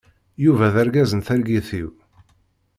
[0.43, 1.89] Yuba d argaz n targit-iw.